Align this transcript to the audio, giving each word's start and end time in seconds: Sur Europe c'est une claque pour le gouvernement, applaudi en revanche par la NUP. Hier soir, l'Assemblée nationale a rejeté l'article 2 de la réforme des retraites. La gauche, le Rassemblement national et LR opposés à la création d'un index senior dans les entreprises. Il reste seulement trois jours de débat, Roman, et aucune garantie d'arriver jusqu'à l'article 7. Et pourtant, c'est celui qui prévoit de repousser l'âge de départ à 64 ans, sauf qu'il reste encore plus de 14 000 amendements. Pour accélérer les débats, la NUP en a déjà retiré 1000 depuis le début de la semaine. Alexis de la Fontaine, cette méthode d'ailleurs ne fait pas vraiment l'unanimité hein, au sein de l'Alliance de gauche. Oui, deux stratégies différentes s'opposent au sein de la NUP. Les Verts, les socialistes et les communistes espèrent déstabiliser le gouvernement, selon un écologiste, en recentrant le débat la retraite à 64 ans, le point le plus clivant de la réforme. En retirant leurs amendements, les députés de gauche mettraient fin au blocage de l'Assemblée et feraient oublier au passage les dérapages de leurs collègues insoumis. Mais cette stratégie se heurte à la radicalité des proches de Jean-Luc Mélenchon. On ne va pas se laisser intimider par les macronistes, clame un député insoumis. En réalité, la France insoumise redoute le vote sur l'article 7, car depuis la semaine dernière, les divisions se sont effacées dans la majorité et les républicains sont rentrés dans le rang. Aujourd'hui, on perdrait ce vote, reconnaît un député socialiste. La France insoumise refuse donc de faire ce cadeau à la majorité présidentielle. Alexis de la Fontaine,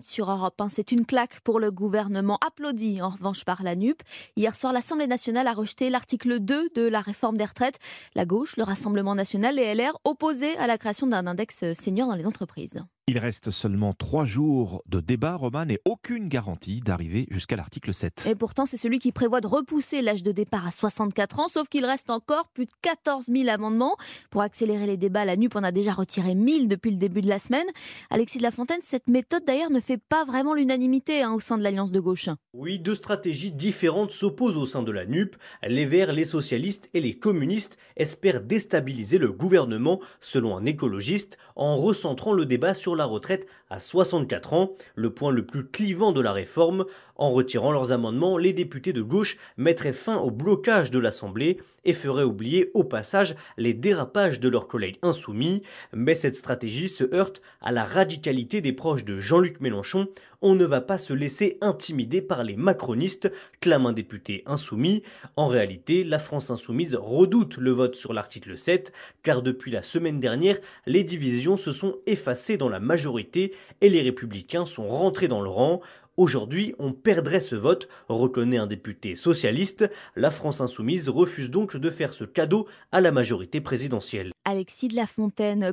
Sur 0.00 0.30
Europe 0.30 0.62
c'est 0.70 0.90
une 0.90 1.04
claque 1.04 1.40
pour 1.40 1.60
le 1.60 1.70
gouvernement, 1.70 2.38
applaudi 2.46 3.02
en 3.02 3.10
revanche 3.10 3.44
par 3.44 3.62
la 3.62 3.76
NUP. 3.76 4.02
Hier 4.36 4.56
soir, 4.56 4.72
l'Assemblée 4.72 5.06
nationale 5.06 5.46
a 5.46 5.52
rejeté 5.52 5.90
l'article 5.90 6.40
2 6.40 6.70
de 6.74 6.88
la 6.88 7.02
réforme 7.02 7.36
des 7.36 7.44
retraites. 7.44 7.78
La 8.14 8.24
gauche, 8.24 8.56
le 8.56 8.62
Rassemblement 8.62 9.14
national 9.14 9.58
et 9.58 9.74
LR 9.74 9.92
opposés 10.04 10.56
à 10.56 10.66
la 10.66 10.78
création 10.78 11.06
d'un 11.06 11.26
index 11.26 11.74
senior 11.74 12.08
dans 12.08 12.14
les 12.14 12.26
entreprises. 12.26 12.82
Il 13.08 13.18
reste 13.18 13.50
seulement 13.50 13.94
trois 13.94 14.24
jours 14.24 14.84
de 14.86 15.00
débat, 15.00 15.34
Roman, 15.34 15.64
et 15.68 15.80
aucune 15.84 16.28
garantie 16.28 16.78
d'arriver 16.78 17.26
jusqu'à 17.32 17.56
l'article 17.56 17.92
7. 17.92 18.28
Et 18.30 18.36
pourtant, 18.36 18.64
c'est 18.64 18.76
celui 18.76 19.00
qui 19.00 19.10
prévoit 19.10 19.40
de 19.40 19.48
repousser 19.48 20.02
l'âge 20.02 20.22
de 20.22 20.30
départ 20.30 20.68
à 20.68 20.70
64 20.70 21.40
ans, 21.40 21.48
sauf 21.48 21.66
qu'il 21.68 21.84
reste 21.84 22.10
encore 22.10 22.46
plus 22.54 22.66
de 22.66 22.70
14 22.82 23.26
000 23.26 23.48
amendements. 23.48 23.96
Pour 24.30 24.42
accélérer 24.42 24.86
les 24.86 24.96
débats, 24.96 25.24
la 25.24 25.36
NUP 25.36 25.56
en 25.56 25.64
a 25.64 25.72
déjà 25.72 25.92
retiré 25.92 26.36
1000 26.36 26.68
depuis 26.68 26.92
le 26.92 26.96
début 26.96 27.22
de 27.22 27.28
la 27.28 27.40
semaine. 27.40 27.66
Alexis 28.08 28.38
de 28.38 28.44
la 28.44 28.52
Fontaine, 28.52 28.78
cette 28.82 29.08
méthode 29.08 29.44
d'ailleurs 29.44 29.72
ne 29.72 29.80
fait 29.80 29.98
pas 29.98 30.24
vraiment 30.24 30.54
l'unanimité 30.54 31.22
hein, 31.22 31.32
au 31.32 31.40
sein 31.40 31.58
de 31.58 31.64
l'Alliance 31.64 31.90
de 31.90 31.98
gauche. 31.98 32.28
Oui, 32.54 32.78
deux 32.78 32.94
stratégies 32.94 33.50
différentes 33.50 34.12
s'opposent 34.12 34.56
au 34.56 34.64
sein 34.64 34.84
de 34.84 34.92
la 34.92 35.06
NUP. 35.06 35.34
Les 35.66 35.86
Verts, 35.86 36.12
les 36.12 36.24
socialistes 36.24 36.88
et 36.94 37.00
les 37.00 37.18
communistes 37.18 37.76
espèrent 37.96 38.42
déstabiliser 38.42 39.18
le 39.18 39.32
gouvernement, 39.32 39.98
selon 40.20 40.56
un 40.56 40.64
écologiste, 40.66 41.36
en 41.56 41.74
recentrant 41.74 42.32
le 42.32 42.46
débat 42.46 42.74
la 42.94 43.04
retraite 43.04 43.46
à 43.70 43.78
64 43.78 44.52
ans, 44.52 44.72
le 44.94 45.10
point 45.10 45.30
le 45.30 45.46
plus 45.46 45.66
clivant 45.66 46.12
de 46.12 46.20
la 46.20 46.32
réforme. 46.32 46.84
En 47.16 47.30
retirant 47.30 47.72
leurs 47.72 47.92
amendements, 47.92 48.38
les 48.38 48.52
députés 48.52 48.92
de 48.92 49.02
gauche 49.02 49.36
mettraient 49.56 49.92
fin 49.92 50.16
au 50.16 50.30
blocage 50.30 50.90
de 50.90 50.98
l'Assemblée 50.98 51.58
et 51.84 51.92
feraient 51.92 52.22
oublier 52.22 52.70
au 52.74 52.84
passage 52.84 53.34
les 53.56 53.74
dérapages 53.74 54.40
de 54.40 54.48
leurs 54.48 54.68
collègues 54.68 54.98
insoumis. 55.02 55.62
Mais 55.92 56.14
cette 56.14 56.36
stratégie 56.36 56.88
se 56.88 57.04
heurte 57.14 57.42
à 57.60 57.72
la 57.72 57.84
radicalité 57.84 58.60
des 58.60 58.72
proches 58.72 59.04
de 59.04 59.20
Jean-Luc 59.20 59.60
Mélenchon. 59.60 60.08
On 60.44 60.56
ne 60.56 60.64
va 60.64 60.80
pas 60.80 60.98
se 60.98 61.12
laisser 61.12 61.58
intimider 61.60 62.20
par 62.20 62.42
les 62.42 62.56
macronistes, 62.56 63.30
clame 63.60 63.86
un 63.86 63.92
député 63.92 64.42
insoumis. 64.46 65.04
En 65.36 65.46
réalité, 65.46 66.02
la 66.02 66.18
France 66.18 66.50
insoumise 66.50 66.96
redoute 66.96 67.56
le 67.58 67.70
vote 67.70 67.94
sur 67.94 68.12
l'article 68.12 68.58
7, 68.58 68.92
car 69.22 69.42
depuis 69.42 69.70
la 69.70 69.82
semaine 69.82 70.18
dernière, 70.18 70.58
les 70.86 71.04
divisions 71.04 71.56
se 71.56 71.70
sont 71.70 71.96
effacées 72.06 72.56
dans 72.56 72.68
la 72.68 72.80
majorité 72.82 73.54
et 73.80 73.88
les 73.88 74.02
républicains 74.02 74.66
sont 74.66 74.86
rentrés 74.86 75.28
dans 75.28 75.40
le 75.40 75.48
rang. 75.48 75.80
Aujourd'hui, 76.18 76.74
on 76.78 76.92
perdrait 76.92 77.40
ce 77.40 77.54
vote, 77.54 77.88
reconnaît 78.10 78.58
un 78.58 78.66
député 78.66 79.14
socialiste. 79.14 79.90
La 80.14 80.30
France 80.30 80.60
insoumise 80.60 81.08
refuse 81.08 81.48
donc 81.48 81.74
de 81.74 81.88
faire 81.88 82.12
ce 82.12 82.24
cadeau 82.24 82.68
à 82.92 83.00
la 83.00 83.12
majorité 83.12 83.62
présidentielle. 83.62 84.32
Alexis 84.44 84.88
de 84.88 84.96
la 84.96 85.06
Fontaine, 85.06 85.70